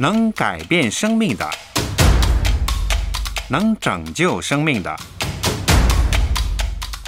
[0.00, 1.44] 能改变生命的，
[3.48, 4.96] 能拯救生命的，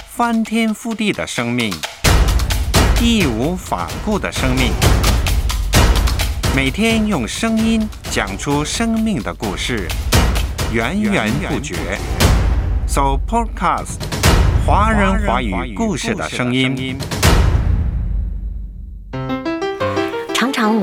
[0.09, 1.73] 翻天覆地的生命，
[3.01, 4.73] 义无反顾的生命。
[6.53, 9.87] 每天用声音讲出生命的故事，
[10.73, 11.97] 源源不绝。
[12.85, 14.01] So Podcast，
[14.67, 16.99] 华人华语故事的声音。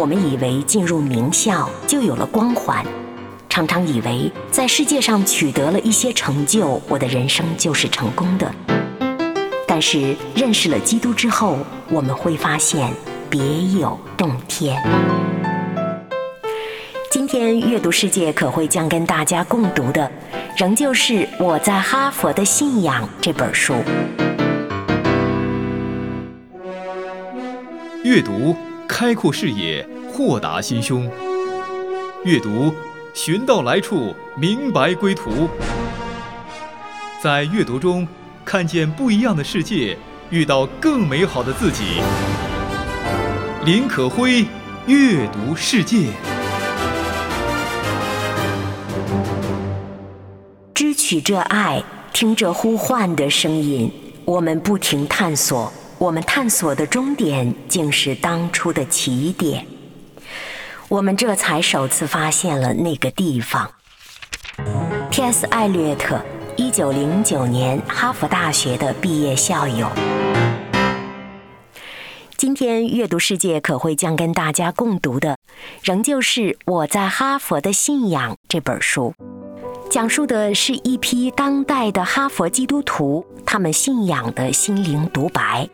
[0.08, 2.82] 我们以为进入名校就有了光环，
[3.50, 8.50] 常常以为在世界上取得了一些成就，我的人生就是成功的。
[9.66, 11.58] 但是认识了基督之后，
[11.90, 12.90] 我们会发现
[13.28, 13.38] 别
[13.78, 14.82] 有洞天。
[17.10, 20.10] 今天阅读世界可会将跟大家共读的，
[20.56, 23.74] 仍旧是我在哈佛的信仰这本书。
[28.02, 28.56] 阅读
[28.88, 31.06] 开阔视野，豁达心胸；
[32.24, 32.74] 阅读
[33.12, 35.48] 寻到来处，明白归途。
[37.22, 38.08] 在阅读中
[38.46, 39.96] 看见不一样的世界，
[40.30, 42.00] 遇到更美好的自己。
[43.66, 44.46] 林可辉，
[44.86, 46.06] 阅读世界。
[50.74, 53.92] 知取这爱，听这呼唤的声音，
[54.24, 59.66] 我们不停探索，我们探索的终点竟是当初的起点。
[60.88, 63.68] 我们这才首次发现了那个地方。
[65.10, 65.44] T.S.
[65.46, 66.24] 艾略特，
[66.56, 69.88] 一九零九年哈佛大学的毕业校友。
[72.36, 75.36] 今天阅读世界可会将跟大家共读的，
[75.82, 79.12] 仍旧是我在哈佛的信仰这本书。
[79.90, 85.68] 讲述的是一批当代的哈佛基督徒，他们信仰的心灵独白。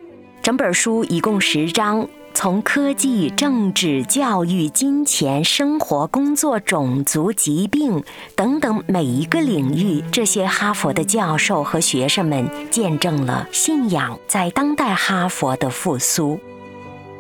[0.45, 8.05] 整本书一共十章，从科技、政治、教育、金钱、生活、工作、种族、疾病
[8.36, 16.39] 等等每一个领域，这些哈佛的教授和学生们见证了信仰在当代哈佛的复苏。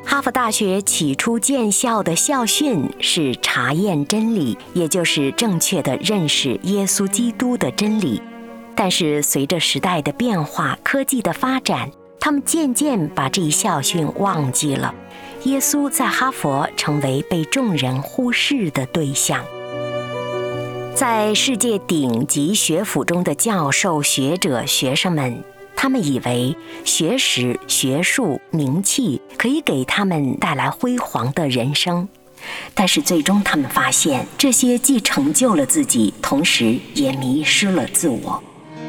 [0.04, 8.20] 哈佛大学起初建校的校训是查验真理，也就是正确的认识耶稣基督的真理。
[8.74, 11.90] 但是随着时代的变化、科技的发展，
[12.24, 14.94] 他们渐渐把这一校训忘记了。
[15.42, 19.44] 耶稣在哈佛成为被众人忽视的对象。
[20.94, 25.44] 在世界顶级学府中的教授、学者、学生们。
[25.76, 32.08] 他们以为学识、学术、名气可以给他们带来辉煌的人生，
[32.72, 38.42] 但是最终他们发现，这些既成就了自己，同时也迷失了自我。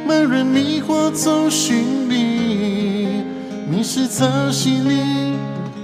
[0.08, 1.76] 漫人迷惑走寻
[2.08, 2.45] 觅，
[3.68, 5.38] 迷失在心里，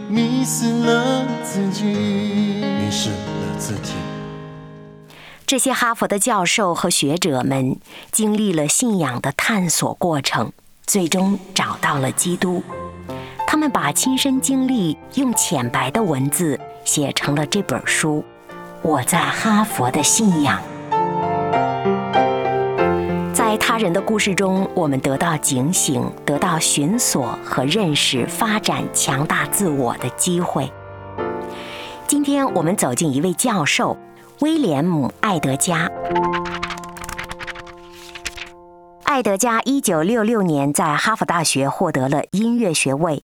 [0.07, 3.93] 迷失了自己，迷失了自己。
[5.47, 7.77] 这些哈佛的教授和学者们
[8.11, 10.51] 经历了信仰的探索过程。
[10.85, 12.61] 最终找到了基督，
[13.47, 18.23] 他们把亲身经历用浅白的文字写成了这本书。
[18.81, 20.61] 我在哈佛的信仰，
[23.81, 30.71] 人的故事中，我们得到警醒，得到寻索和认识、发展强大自我的机会。
[32.05, 33.97] 今天我们走进一位教授，
[34.41, 35.89] 威廉姆·艾德加。
[39.03, 43.23] 爱德加一九六六年在哈佛大学获得了音乐学位，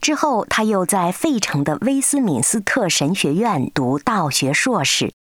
[0.00, 5.12] 之后他又在费城的威斯敏斯特神学院读道学硕士。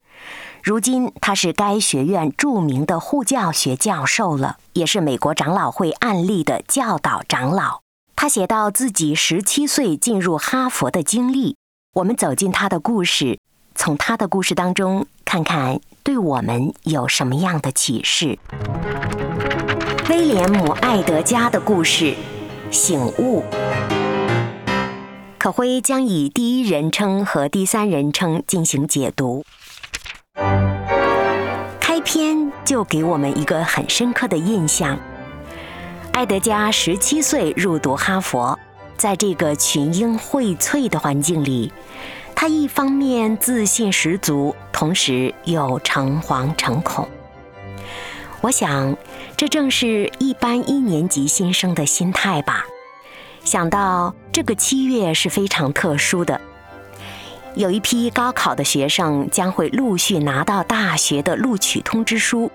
[0.61, 7.81] 如今他是该学院著名的护教学教授了，也是美国长老会案例的教导长老。
[8.15, 11.57] 他写到自己十七岁进入哈佛的经历，
[11.95, 13.39] 我们走进他的故事，
[13.75, 18.39] 从他的故事当中看看对我们有什么样的启示。
[20.09, 22.15] 威廉姆·艾德加的故事，
[22.71, 23.43] 醒悟。
[25.45, 29.45] 可辉将以第一人称和第三人称进行解读。
[31.79, 34.97] 开篇就给我们一个很深刻的印象：
[36.13, 38.57] 艾德加十七岁入读哈佛，
[38.97, 41.71] 在这个群英荟萃的环境里，
[42.33, 47.07] 他一方面自信十足，同时又诚惶诚恐。
[48.41, 48.97] 我想，
[49.37, 52.65] 这正是一般一年级新生的心态吧。
[53.45, 56.41] 想到这个七月是非常特殊的，
[57.53, 62.51] 有一批高考的学生将会陆续拿到大学的录取通知书，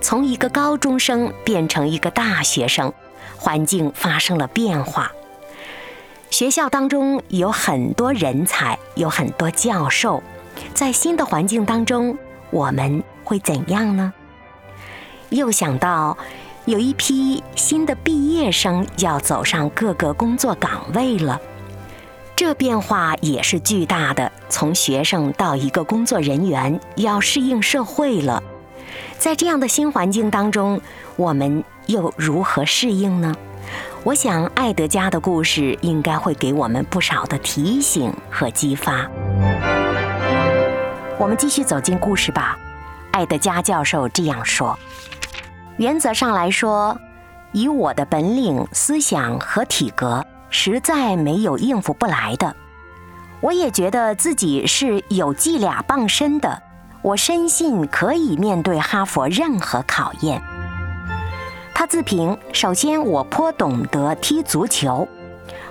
[0.00, 2.94] 从一个高中生变成一个大学生，
[3.36, 5.10] 环境发生了变化。
[6.30, 10.22] 学校当中有很多人才，有很多教授，
[10.72, 12.16] 在新的环境当中，
[12.50, 14.12] 我们会怎样呢？
[15.30, 16.16] 又想到，
[16.68, 21.40] 有一批新的毕业生要走上各个工作岗位了，
[22.36, 24.30] 这变化也是巨大的。
[24.50, 28.42] 从学生到一个工作人员，要适应社会了。
[29.16, 30.78] 在这样的新环境当中，
[31.16, 33.34] 我们又如何适应呢？
[34.04, 39.10] 我想，爱德加的故事应该会给我们不少的提醒和激发。
[41.18, 42.58] 我们继续走进故事吧。
[43.12, 44.78] 爱德加教授这样说
[45.78, 46.98] ：“原则上来说，
[47.52, 52.54] 以我的本领、思想和体格，实在没有应付不来的。
[53.40, 56.60] 我也觉得自己是有伎俩傍身的。
[57.00, 60.42] 我深信可以面对哈佛任何考验。”
[61.72, 65.06] 他自评：“首先，我颇懂得踢足球。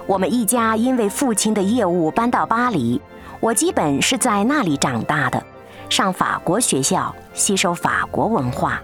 [0.06, 3.02] 我们一家因为父亲的业务搬到巴黎，
[3.42, 5.44] 我基本是在那里长大的，
[5.90, 8.82] 上法国学校，吸收法国文化。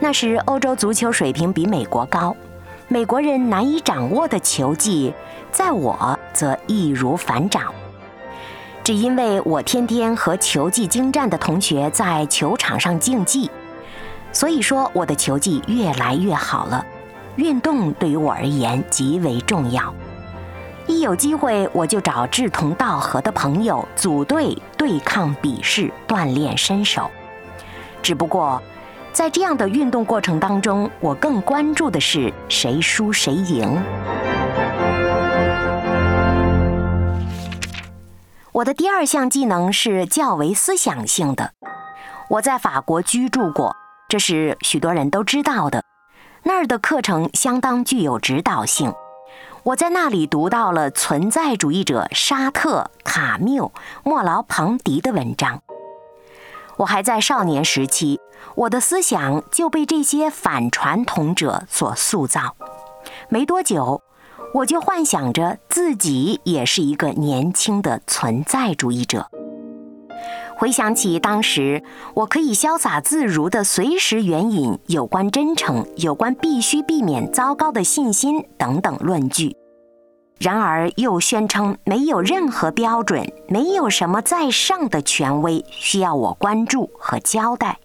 [0.00, 2.36] 那时欧洲足球水平比美国高，
[2.86, 5.12] 美国人难以掌握的球技，
[5.50, 7.74] 在我则易如反掌。
[8.84, 13.50] 只因为我天天和球技精湛的同学在球场上竞技。”
[14.32, 16.84] 所以说，我的球技越来越好了。
[17.36, 19.92] 运动对于我而言极为重要。
[20.86, 27.10] 一有机会，我就找志同道合的朋友组队对抗比试，锻炼身手。
[28.02, 28.62] 只不过，
[29.12, 33.76] 在这样的运动过程当中，我更关注的是谁输谁赢。
[38.52, 41.52] 我的第二项技能是较为思想性的。
[42.28, 43.76] 我在法国居住过。
[44.08, 45.84] 这是许多人都知道的，
[46.44, 48.94] 那儿的课程相当具有指导性。
[49.64, 53.70] 我在那里读到了存在主义者沙特、卡缪、
[54.02, 55.60] 莫劳庞迪的文章。
[56.78, 58.20] 我还在少年时期，
[58.54, 62.56] 我的思想就被这些反传统者所塑造。
[63.28, 64.00] 没多久，
[64.54, 69.28] 我就幻想着自己也是一个年轻的存在主义者。
[70.56, 71.82] 回想起当时，
[72.14, 79.56] 我可以潇洒自如地随时援引有关真诚、有关必须避免糟糕的信心等等论据，
[80.38, 87.78] 然而又宣称没有任何标准，没有什么在上的权威需要我关注和交代。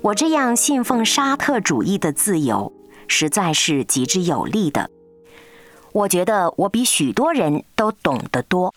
[0.00, 2.72] 我这样信奉沙特主义的自由，
[3.06, 4.90] 实在是极之有利的。
[5.92, 8.74] 我觉得我比许多人都懂得多。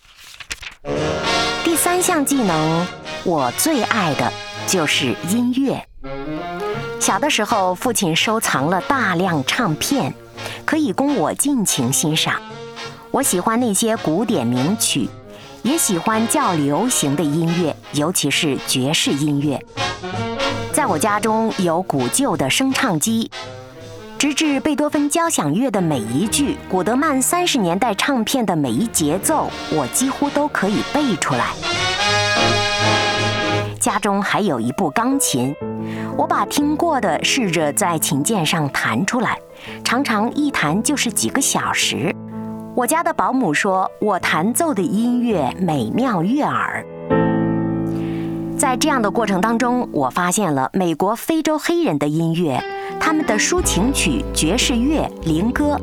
[1.63, 2.85] 第三项技能，
[3.23, 4.31] 我最爱的
[4.67, 5.87] 就是音乐。
[6.99, 10.13] 小的时候，父亲收藏了大量唱片，
[10.65, 12.35] 可以供我尽情欣赏。
[13.11, 15.09] 我喜欢那些古典名曲，
[15.63, 19.63] 也喜欢较流行的音乐，尤其是爵士音乐。
[20.73, 23.31] 在我家中有古旧的声唱机。
[24.17, 31.53] 直至贝多芬交响乐的每一句，古德曼三十年代唱片的每一节奏，我几乎都可以背出来。
[33.85, 35.55] 家中还有一部钢琴，
[36.17, 39.37] 我把听过的试着在琴键上弹出来，
[39.83, 42.11] 常常一弹就是几个小时。
[42.75, 46.83] 我家的保姆说我弹奏的音乐美妙悦耳。
[48.57, 52.59] 在这样的过程当中，我发现了美国非洲黑人的音乐。
[52.99, 55.79] 他们的抒情曲、爵士乐、灵歌，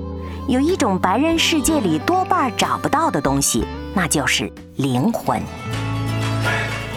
[0.49, 5.41] 有一种白人世界里多半找不到的东西，那就是灵魂。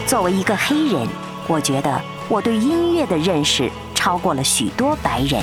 [0.06, 1.08] 作为一个黑人，
[1.48, 5.42] 我觉得我对音乐的认识超过了许多白人。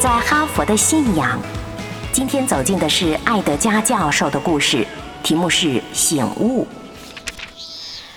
[0.00, 1.38] 在哈佛的信仰，
[2.10, 4.86] 今天走进的是艾德加教授的故事，
[5.22, 6.66] 题目是醒悟。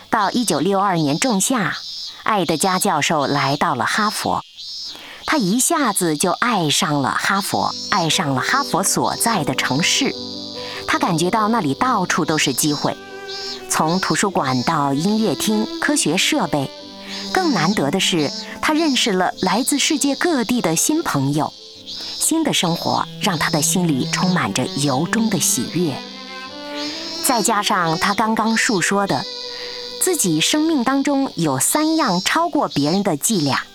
[0.09, 1.75] 到一九六二年仲夏，
[2.23, 4.45] 艾德加教授来到了哈佛，
[5.25, 10.15] 他一下子就爱上了哈佛，爱上了哈佛所在的城市。
[10.87, 12.95] 他感觉到那里到处都是机会，
[13.69, 16.71] 从图书馆到音乐厅、科学设备。
[17.33, 21.51] 更难得的是，他认识了来自世界各地的新朋友。
[22.23, 25.93] 新的生活让他的心里充满着由衷的喜悦。
[27.25, 29.25] 再加上他刚刚述说的，
[30.01, 33.65] 自己生命当中有三样超过别人的伎俩：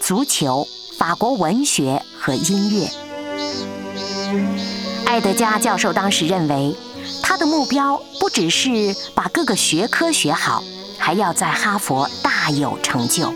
[0.00, 0.66] 足球、
[0.96, 2.90] 法国文学和音乐。
[5.04, 6.74] 艾德加教授当时认为，
[7.22, 10.64] 他的目标不只是把各个学科学好，
[10.98, 13.34] 还要在哈佛大有成就。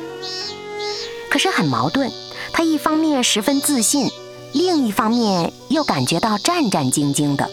[1.31, 2.11] 可是很矛盾，
[2.53, 4.09] 他一方面十分自信，
[4.55, 7.51] 另一方面又感觉到战战兢兢的。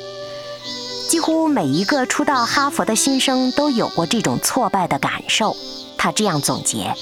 [1.10, 5.58] 几乎每一个初到哈佛的新生都有过这种挫败的感受。
[5.98, 6.96] 他这样总结：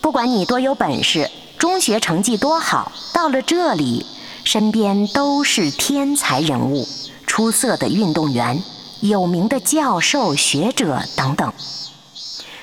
[0.00, 4.06] 不管你多有本事，中学成绩多好，到了这里，
[4.42, 6.88] 身边都是天才人物、
[7.26, 8.64] 出色的运动员、
[9.00, 11.52] 有名的教授、学者等等。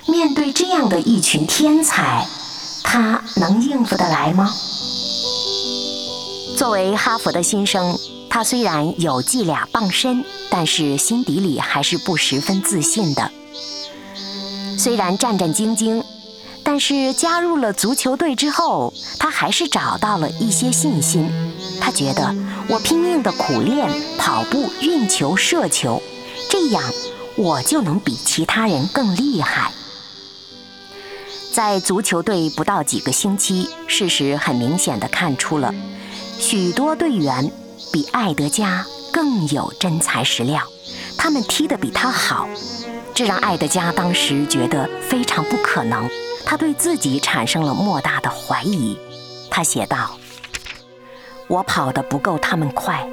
[0.07, 2.27] 面对这样的一群天才，
[2.83, 4.51] 他能应付得来吗？
[6.59, 7.97] 作为哈佛的新生，
[8.29, 13.31] 他虽然有伎俩傍身，但是心底里还是不十分自信的。
[14.77, 16.03] 虽然战战兢兢，
[16.61, 21.31] 但是加入了足球队之后，他还是找到了一些信心。
[21.79, 22.35] 他觉得
[22.67, 26.03] 我拼命的苦练跑步、运球、射球，
[26.49, 26.83] 这样
[27.37, 29.71] 我就能比其他人更厉害。
[31.53, 35.73] 在足球队不到几个星期，事实很明显地看出了，
[36.39, 37.51] 许多队员
[37.91, 40.63] 比艾德加更有真材实料，
[41.17, 42.47] 他们踢得比他好，
[43.13, 46.09] 这让艾德加当时觉得非常不可能，
[46.45, 48.97] 他对自己产生了莫大的怀疑。
[49.51, 50.17] 他写道
[51.47, 53.05] ：“我跑得不够他们快，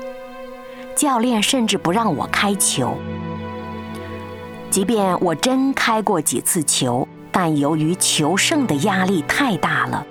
[0.95, 2.97] 教练甚至不让我开球，
[4.71, 10.07] 即便我真开过几次球。”但由于求胜的压力太大了，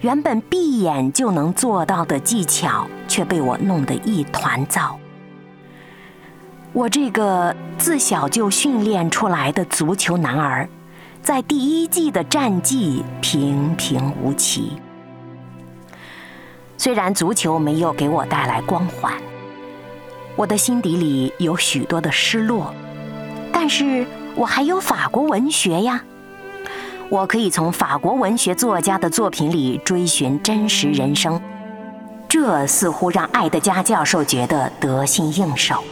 [0.00, 4.98] 原本闭眼就能做到的技巧却被我弄得一团糟。
[6.72, 10.68] 我这个自小就训练出来的足球男儿，
[11.20, 14.74] 在第一季的战绩平平无奇。
[16.76, 19.12] 虽然足球没有给我带来光环，
[20.36, 22.72] 我的心底里有许多的失落，
[23.52, 26.04] 但是我还有法国文学呀。
[27.10, 31.40] 我可以从法国文学作家的作品里追寻真实人生，
[32.28, 35.82] 这似乎让艾德加教授觉得得心应手。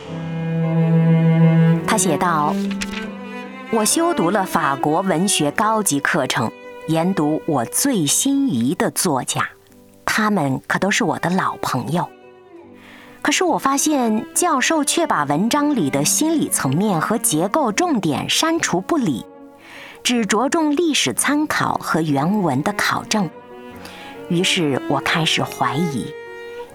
[1.87, 2.55] 他写道
[3.73, 6.53] ：“我修读了法国文学高级课程，
[6.89, 9.49] 研读我最心仪的作家，
[10.05, 12.07] 他们可都是我的老朋友。
[13.23, 19.25] 可是我发现教授却把文章里的心理层面和结构重点删除不理。”
[20.07, 23.29] 只着重历史参考和原文的考证，
[24.29, 26.15] 于是我开始怀疑，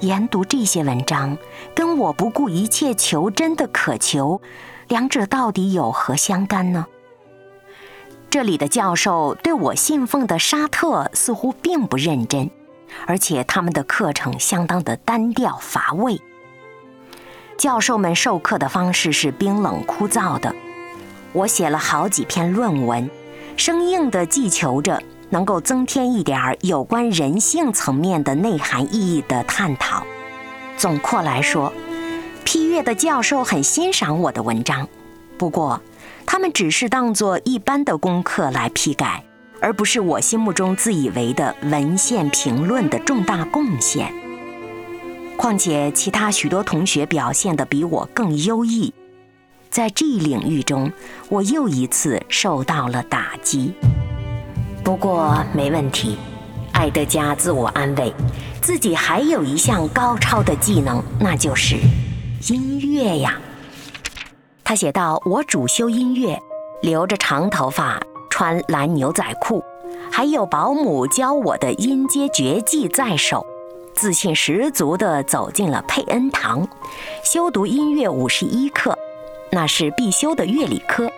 [0.02, 1.38] 研读这些文章
[1.74, 4.42] 跟我不顾一切求真的渴求，
[4.90, 6.86] 两者到底有何相干呢？
[8.30, 12.52] 这里的教授对我信奉的沙特似乎并不认真，
[13.08, 16.20] 而且他们的课程相当的单调乏味。
[17.58, 20.54] 教授们授课的方式是冰冷枯燥的，
[21.32, 23.10] 我写了好几篇论文。
[23.58, 30.04] 生硬地寄求着能够增添一点儿有关人性层面的内涵意义的探讨。
[30.78, 31.72] 总括来说，
[32.44, 34.88] 批阅的教授很欣赏我的文章，
[35.38, 35.80] 不过
[36.26, 39.24] 他们只是当作一般的功课来批改，
[39.60, 44.12] 而不是我心目中自以为的文献评论的重大贡献。
[45.38, 48.94] 况且其他许多同学表现得比我更优异。
[49.72, 50.92] 在这一领域中，
[51.30, 53.74] 我又一次受到了打击。
[54.84, 56.18] 不过没问题，
[56.74, 58.14] 艾德加自我安慰，
[58.62, 61.78] 自己还有一项高超的技能，那就是
[62.50, 63.40] 音乐呀。
[64.62, 66.38] 他写道：“我主修音乐，
[66.82, 67.98] 留着长头发，
[68.30, 69.64] 穿蓝牛仔裤，
[70.12, 73.46] 还有保姆教我的音阶绝技在手，
[73.96, 76.68] 自信十足地走进了佩恩堂，
[77.24, 78.98] 修读音乐五十一课。”
[79.52, 81.12] 那是必修的乐理科。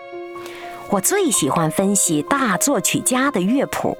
[0.90, 3.98] 我最喜欢分析大作曲家的乐谱，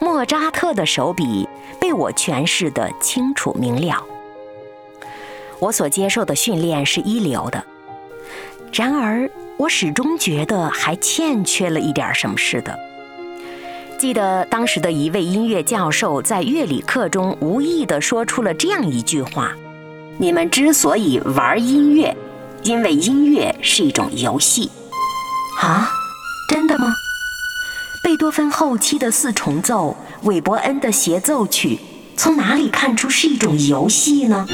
[0.00, 1.48] 莫扎特的手笔
[1.80, 4.04] 被我诠释得清楚明了。
[5.58, 7.64] 我所接受的训练是一流的，
[8.72, 12.78] 然而我始终觉得还欠缺了一点什么似的。
[13.98, 19.52] 记得当时的一位音乐教授在乐理课中无意地说出了这样一句话
[20.16, 22.16] ：“你们之所以玩音乐。”
[22.62, 24.70] 因为音乐是一种游戏，
[25.58, 25.90] 啊，
[26.48, 26.94] 真的吗？
[28.02, 31.78] 贝多芬后期的四重奏、韦伯恩的协奏曲，
[32.16, 34.46] 从哪里看出是一种游戏呢？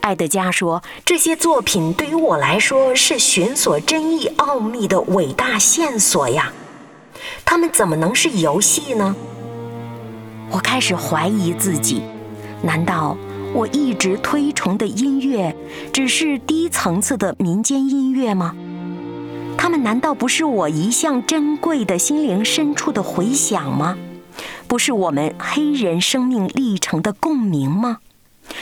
[0.00, 6.52] 爱德加说：“这些作品对于我来说是寻索真意奥秘的伟大线索呀，
[7.44, 9.16] 他们怎么能是游戏呢？”
[10.50, 12.02] 我开始怀疑自己，
[12.62, 13.16] 难道
[13.54, 15.54] 我一直推崇的音乐
[15.92, 18.54] 只是低层次的民间音乐吗？
[19.56, 23.96] 他们难道不是我一向珍贵的心灵深处的回响吗？
[24.68, 27.98] 不是我们黑人生命历程的共鸣吗？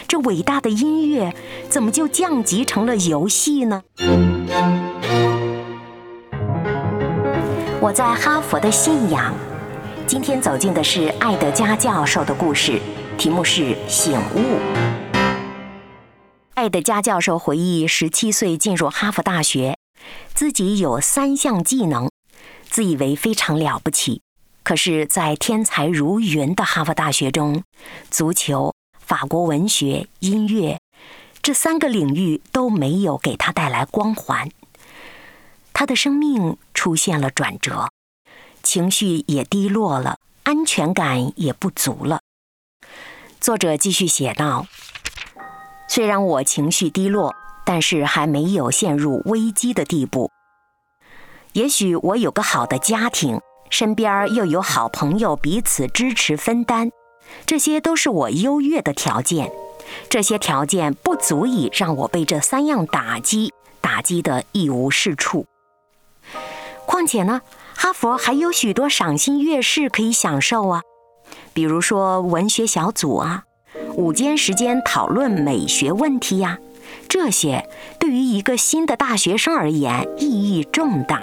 [0.08, 1.34] 这伟大的音乐
[1.68, 3.82] 怎么就降级成了游戏呢？
[7.80, 9.34] 我在哈佛的信仰，
[10.06, 12.80] 今天走进的是艾德加教授的故事，
[13.18, 14.58] 题目是醒悟。
[16.54, 19.78] 爱德加教授回忆，十七岁进入哈佛大学。
[20.34, 22.10] 自己有三项技能，
[22.68, 24.20] 自以为非常了不起。
[24.62, 27.62] 可是，在天才如云的哈佛大学中，
[28.10, 30.78] 足球、法国文学、音乐
[31.40, 34.50] 这三个领域都没有给他带来光环。
[35.72, 37.88] 他的生命出现了转折，
[38.62, 42.20] 情绪也低落了，安全感也不足了。
[43.40, 44.66] 作者继续写道
[45.88, 47.34] ：“虽然我情绪低落。”
[47.68, 50.30] 但是还没有陷入危机的地步。
[51.54, 53.40] 也许我有个好的家庭，
[53.70, 56.92] 身边又有好朋友彼此支持分担，
[57.44, 59.50] 这些都是我优越的条件。
[60.08, 65.46] 这些条件不足以让我被这三样打击，打击得一无是处。
[66.86, 67.42] 况且呢，
[67.74, 70.82] 哈佛还有许多赏心悦事可以享受啊，
[71.56, 73.44] 比如说文学小组啊，
[73.94, 76.58] 午间时间讨论美学问题呀。
[77.08, 77.66] 这些
[77.98, 81.22] 对于一个新的大学生而言意义重大，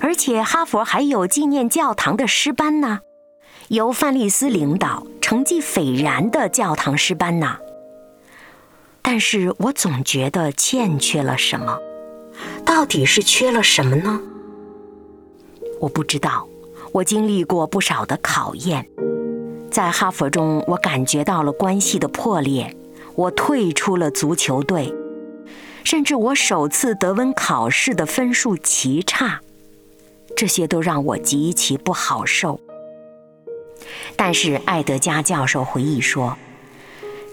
[0.00, 3.00] 而且哈佛还有纪念教堂的诗班呢，
[3.68, 7.58] 由范利斯领导、成绩斐然的教堂诗班呢。
[9.02, 11.78] 但是我总觉得欠缺了什么，
[12.64, 14.22] 到底是缺了什么呢？
[15.82, 16.48] 我不知道。
[16.92, 18.88] 我经历过不少的考验，
[19.74, 22.76] 在哈佛中，我感觉到了关系的破裂。
[23.16, 24.94] 我退出了足球队，
[25.82, 29.40] 甚至我首次德文考试的分数奇差，
[30.36, 32.60] 这些都让我极其不好受。
[34.14, 36.36] 但是艾德加教授回忆说，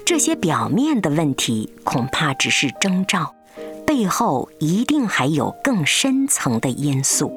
[0.04, 3.36] 这些表面的问题恐怕只是征兆，
[3.86, 7.32] 背后一定还有更深层的因素。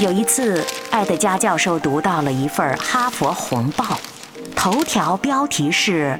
[0.00, 3.84] 有一次，艾德加教授读到了一份《哈佛红报》，
[4.54, 6.18] 头条标题是。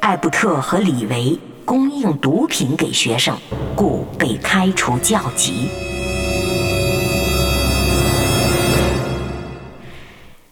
[0.00, 3.38] 艾布特和李维供应毒品给学生，
[3.74, 5.70] 故被开除教籍。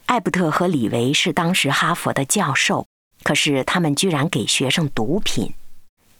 [0.06, 2.86] 艾布特和李维是当时哈佛的教授，
[3.22, 5.52] 可是他们居然给学生毒品，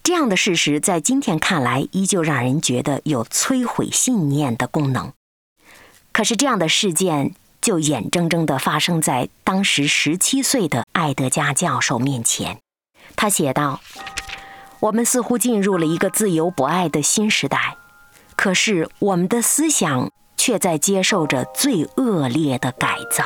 [0.03, 5.15] 这样的事实在今天看来依旧让人觉得有摧毁信念的功能。
[6.13, 12.59] 可是这样的事件就眼睁睁地发生在当时十七岁的爱德加教授面前。
[13.17, 13.81] 他写道
[14.81, 17.77] ：“我们似乎进入了一个自由博爱的新时代，
[18.37, 23.25] 可是我们的思想却在接受着最恶劣的改造。”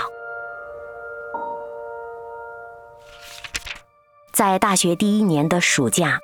[4.33, 6.19] 在大学第一年的暑假，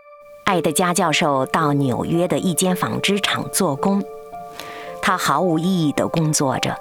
[0.44, 4.04] 艾德加教授到纽约的一间纺织厂做工，
[5.02, 6.74] 他毫无意义地工作着。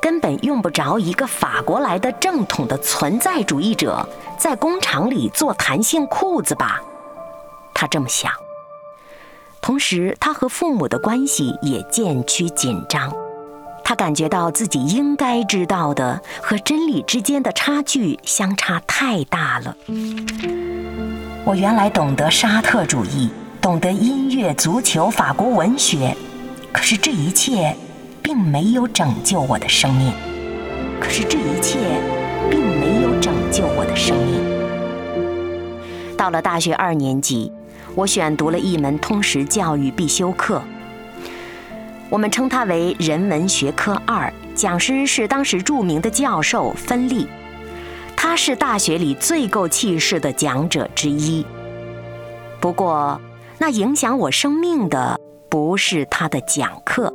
[0.00, 6.80] 根本用不着一个法国来的正统的存在主义者在工厂里做弹性裤子吧，
[7.72, 8.32] 他这么想。
[9.60, 13.12] 同时，他和父母的关系也渐趋紧张，
[13.84, 19.76] 他感觉到自己应该知道的和真理之间的差距相差太大了。
[21.44, 26.16] 我原来懂得沙特主义，懂得音乐、足球、法国文学，
[26.72, 27.76] 可是这一切。
[28.24, 30.12] 并没有拯救我的生命，
[31.00, 31.76] 可是这一切
[32.48, 34.40] 并没有拯救我的生命。
[36.16, 37.50] 到了大学二年级，
[37.96, 40.62] 我选读了一门通识教育必修课，
[42.08, 47.26] 我们称它为人文学科二，讲师是当时著名的教授芬利，
[48.16, 51.44] 他是大学里最够气势的讲者之一。
[52.60, 53.20] 不过，
[53.58, 55.18] 那影响我生命的
[55.52, 57.12] 不是他的讲课。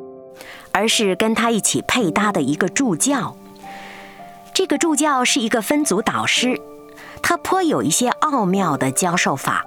[0.71, 3.36] 而是跟他一起配搭的一个助教。
[4.54, 6.62] 这个助教是一个分组导师，
[7.23, 9.65] 他颇有一些奥妙的教授法。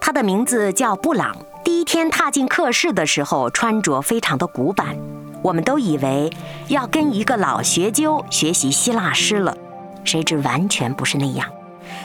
[0.00, 1.36] 他的名字叫布朗。
[1.62, 4.96] 第一天踏进课室的时候，穿着非常的古板，
[5.42, 6.32] 我们都以为
[6.68, 9.54] 要跟一个老学究学习希腊诗了，
[10.02, 11.46] 谁知完全不是那样。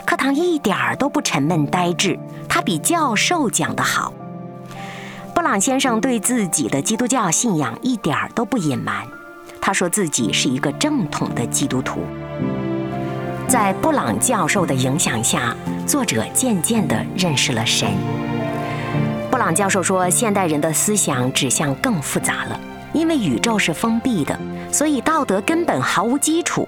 [0.05, 4.11] 课堂一点儿都不沉闷呆滞，他比教授讲得好。
[5.33, 9.05] 布朗先生对自己的基督教信仰一点儿都不隐瞒，
[9.59, 12.01] 他说自己是一个正统的基督徒。
[13.47, 15.55] 在布朗教授的影响下，
[15.87, 17.89] 作者渐渐地认识了神。
[19.31, 22.59] 布朗教授说，现代人的思想指向更复杂了，
[22.93, 24.39] 因为宇宙是封闭的，
[24.71, 26.67] 所以道德根本毫无基础。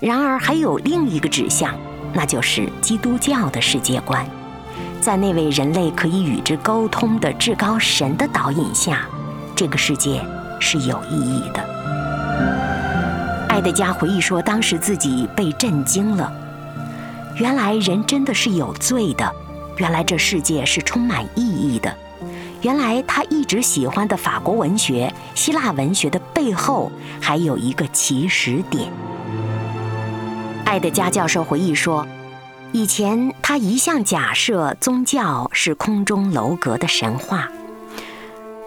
[0.00, 1.74] 然而，还有另一个指向，
[2.12, 4.24] 那就是基督教的世界观。
[5.00, 9.06] 在那位人类可以与之沟通的至高神的导引下，
[9.54, 10.20] 这个世界
[10.58, 11.64] 是有意义的。
[13.48, 16.32] 爱德加回忆说，当时自己被震惊了。
[17.36, 19.32] 原来人真的是有罪的，
[19.76, 21.94] 原来这世界是充满意义的，
[22.62, 28.90] 原来他一直喜欢的法国文学、希腊文学的背后还有一个起始点。
[30.64, 32.04] 爱德加教授回忆说。
[32.72, 37.48] 以前他一向假设宗教是空中楼阁的神话，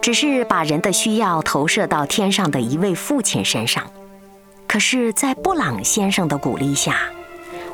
[0.02, 3.84] 只是把人的需要投射到天上的一位父亲身上。
[4.68, 7.02] 可是，在布朗先生的鼓励下，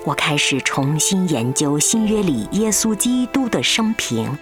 [0.04, 4.38] 我开始重新研究新约里耶稣基督的生平，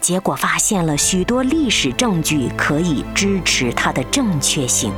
[0.00, 4.92] 结果发现了许多历史证据可以支持他的正确性。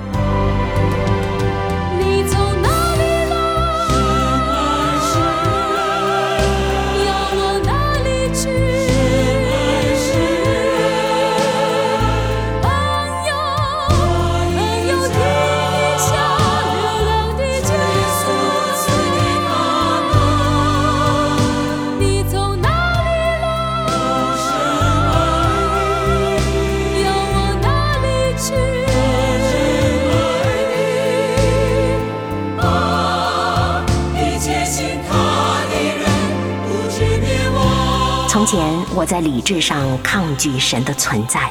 [39.00, 41.50] 我在理智上抗拒神的存在，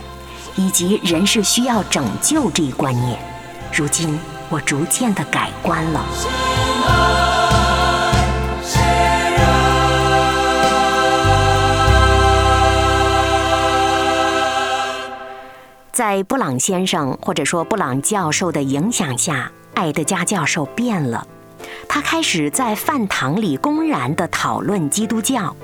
[0.56, 3.18] 以及人是需要拯救这一观念。
[3.74, 6.06] 如今，我逐渐的改观了。
[15.92, 21.26] 在布朗先生或者说布朗教授的影响下，艾德加教授变了。
[21.88, 25.56] 他开始在饭堂里公然的讨论基督教。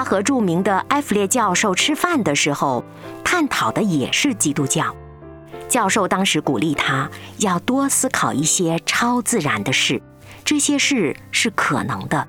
[0.00, 2.82] 他和著名的埃弗列教授吃饭的时候，
[3.22, 4.96] 探讨的也是基督教。
[5.68, 10.00] 教授当时鼓励他要多思考一些超自然的事，
[10.42, 12.26] 这些事是可能的，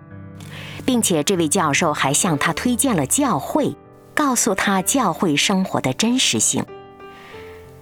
[0.86, 3.78] 并且这位教授还向他推荐了教会，
[4.14, 6.66] 告诉他教会生活的真实性。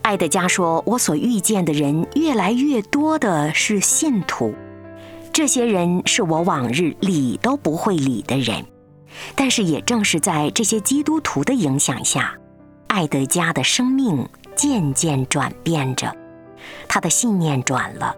[0.03, 4.53] 爱德加说：“我所遇见的人越来越多的是信徒，
[5.33, 8.63] 这些人是我往日理都不会理的人。”
[9.35, 12.33] 但是也正是在这些基督徒的影响下，
[12.87, 16.15] 爱德加的生命渐渐转变着，
[16.87, 18.15] 他的信念转了。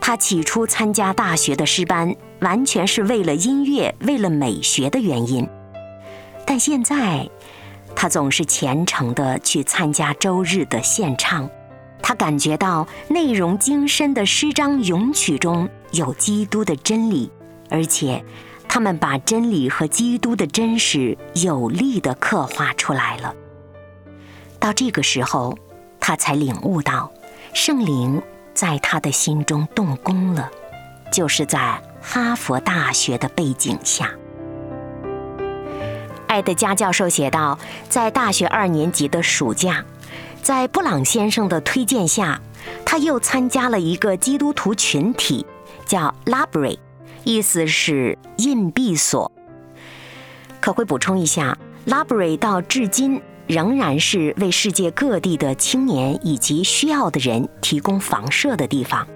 [0.00, 5.46] 他起初参加大学的诗班，完全是为了音乐、为了美学的原因，
[6.46, 7.28] 但现在，
[7.94, 11.48] 他总是虔诚地去参加周日的献唱。
[12.02, 17.30] 他感觉到内容精深的诗章咏曲中有基督的真理，
[17.68, 18.24] 而且。
[18.72, 23.34] 他们把真理和基督的真实有力地刻画出来了。
[24.60, 25.58] 到这个时候，
[25.98, 27.10] 他才领悟到，
[27.52, 28.22] 圣灵
[28.54, 30.48] 在他的心中动工了，
[31.12, 34.12] 就是在哈佛大学的背景下。
[36.28, 39.84] 艾德加教授写道，在大学二年级的暑假，
[40.42, 42.40] 在布朗先生的推荐下，
[42.86, 45.44] 他又参加了一个基督徒群体，
[45.84, 46.78] 叫 Library。
[47.24, 49.30] 意思是硬币所。
[50.60, 51.56] 可会补充一下
[51.86, 59.06] ，Library 到至今仍然是为世界各地的青年以及需要的人提供房舍的地方。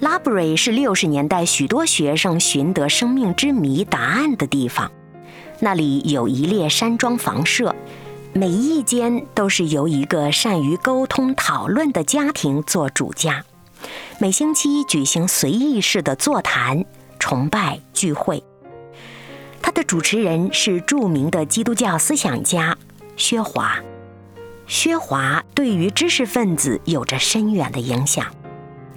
[0.00, 4.92] Library 是六十年代许多学生寻得生命之谜答案的地方。
[5.60, 7.74] 那里有一列山庄房舍，
[8.34, 13.42] 每一间都是由一个善于沟通讨论的家庭做主家。
[14.18, 16.84] 每星期举行随意式的座谈、
[17.18, 18.42] 崇拜聚会。
[19.60, 22.76] 他的主持人是著名的基督教思想家
[23.16, 23.76] 薛华。
[24.66, 28.26] 薛华对于知识分子有着深远的影响。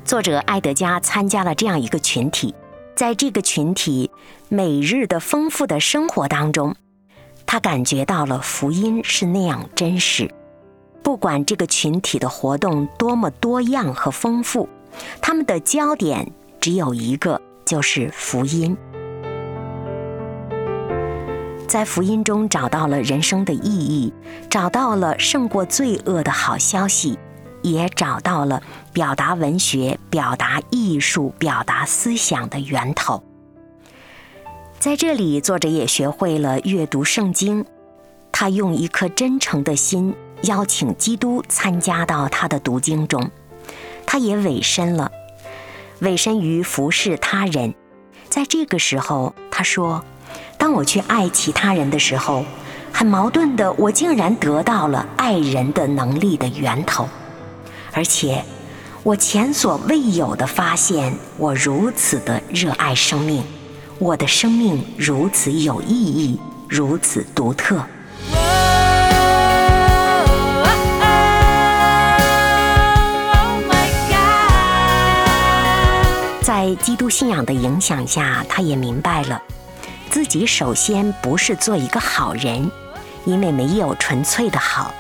[0.06, 2.56] 作者艾德加参加了这样一个群体，
[2.96, 4.10] 在这个群体
[4.48, 6.76] 每日的丰富的生活当中，
[7.46, 10.30] 他感觉到了福音是那样真实。
[11.04, 14.68] 不管这个群体的活动多么多样和丰富。
[15.22, 18.76] 他们的焦点只有一个，就是福音。
[21.68, 24.12] 在福音中找到了人生的意义，
[24.50, 27.20] 找到了胜过罪恶的好消息，
[27.62, 33.24] 也找到了表达文学、表达艺术、表达思想的源头。
[34.80, 37.64] 在这里，作者也学会了阅读圣经，
[38.32, 43.30] 他用一颗真诚的心邀请基督参加到他的读经中，
[44.12, 45.12] 他也委身了，
[46.00, 47.76] 委身于服侍他人。
[48.28, 50.04] 在这个时候，他说。
[50.58, 52.43] 当我去爱其他人的时候，
[52.91, 57.08] 很矛盾的，我竟然得到了爱人的能力的源头，
[57.93, 58.43] 而且
[59.04, 63.43] 我前所未有的发现，我如此的热爱生命，
[64.00, 67.84] 我的生命如此有意义，如此独特。
[76.50, 79.40] 在基督信仰的影响下，他也明白了。
[80.10, 82.72] 自己首先不是做一个好人，
[83.24, 84.92] 因为没有纯粹的好，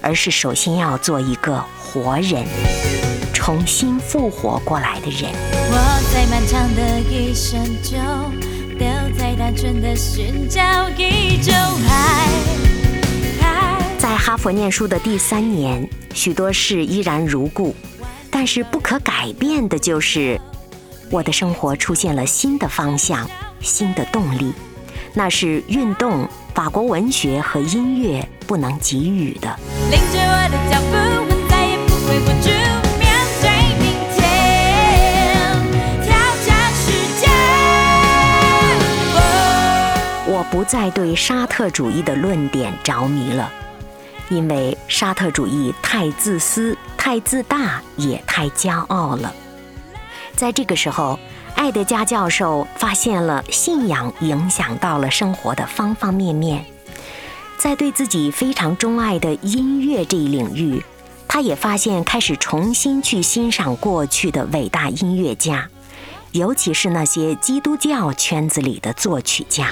[0.00, 2.46] 而是首先要做一个活人，
[3.34, 5.30] 重新复活过来的人。
[5.52, 5.76] 我
[6.14, 8.00] 在漫长的一生中，
[8.78, 10.62] 都在单纯的寻找
[10.96, 11.52] 一种
[11.90, 12.30] 爱。
[13.98, 17.76] 在哈佛念书的第三年，许多事依然如故，
[18.30, 20.40] 但是不可改变的就是，
[21.10, 23.28] 我的生活出现了新的方向。
[23.60, 24.52] 新的动力，
[25.14, 29.58] 那是运动、法国文学和音乐不能给予的。
[40.28, 43.50] 我不再对沙特主义的论点着迷了，
[44.28, 49.34] 因为沙特主义太自私、太自大，也太骄傲了。
[50.36, 51.18] 在这个时候。
[51.56, 56.62] 爱德加教授发现了信仰影响到了生活的方方面面，
[57.56, 60.84] 在对自己非常钟爱的音乐这一领域，
[61.26, 65.66] 他也发现开始重新去欣赏过去的伟大音乐家，
[66.32, 69.70] 尤其是那些基督教圈子里的作曲家。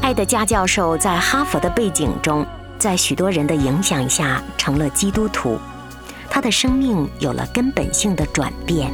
[0.00, 2.46] 爱德加教授在哈佛的背景中，
[2.78, 5.58] 在许多人的影响下成了基督徒。
[6.34, 8.90] 他的生命有了根本性的转变，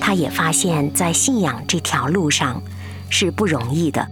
[0.00, 2.60] 他也发现，在信仰这条路上
[3.08, 4.04] 是不容易的，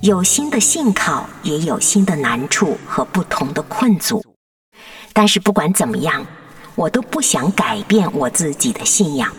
[0.00, 4.24] 有新的信靠，也有新的难处和不同的困阻。
[5.12, 6.24] 但是不管怎么样，
[6.74, 9.30] 我都不想改变我自己的信仰。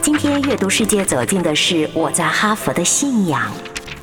[0.00, 3.50] 今天阅读世界走进的是我在哈佛的信仰。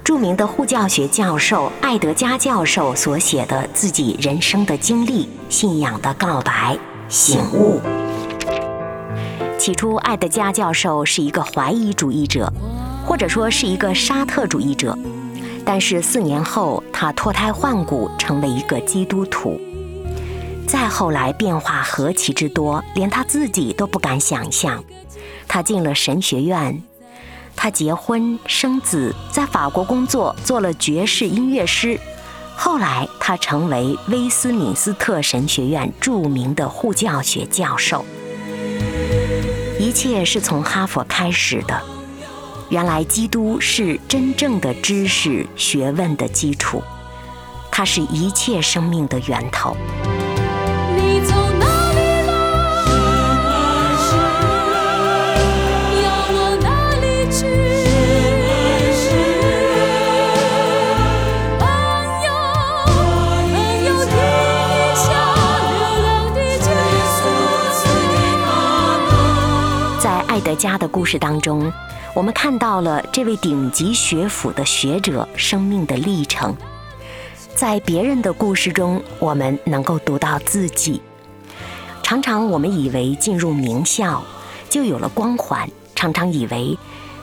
[0.05, 6.77] 著名的护教学教授艾德加教授所写的自己人生的经历、信仰的告白、
[7.09, 7.81] 醒悟。
[9.57, 12.53] 起初，艾德加教授是一个怀疑主义者，
[13.03, 14.95] 或者说是一个沙特主义者。
[15.65, 19.59] 但是四年后，他脱胎换骨，成为一个基督徒。
[20.67, 24.83] 再后来，变化何其之多，连他自己都不敢想象。
[25.47, 26.79] 他进了神学院。
[27.55, 31.99] 他结婚生子，在法国工作，做了爵士音乐师。
[32.55, 38.05] 后来，他成为威斯敏斯特神学院著名的护教学教授。
[39.79, 41.81] 一切是从哈佛开始的。
[42.69, 46.81] 原来，基督是真正的知识学问的基础，
[47.71, 49.75] 它是一切生命的源头。
[70.45, 71.73] 德加的故事当中，
[72.13, 76.55] 我们看到了这位顶级学府的学者生命的历程。
[77.55, 81.01] 在别人的故事中，我们能够读到自己。
[82.03, 84.23] 常常我们以为进入名校
[84.69, 86.77] 就有了光环，常常以为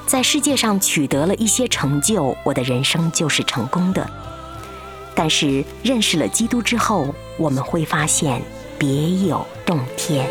[0.05, 4.11] 在世界上取得了一些成就，我的人生就是成功的。
[5.15, 8.43] 但是认识了基督之后，我们会发现
[8.77, 10.29] 别有洞天。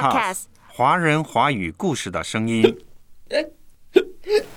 [0.00, 2.78] Podcast 华人华语故事的声音。